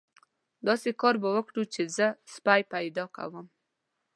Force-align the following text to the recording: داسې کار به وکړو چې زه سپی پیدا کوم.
داسې 0.67 0.89
کار 1.01 1.15
به 1.21 1.29
وکړو 1.35 1.63
چې 1.73 1.81
زه 1.97 2.07
سپی 2.33 2.61
پیدا 2.73 3.05
کوم. 3.15 3.45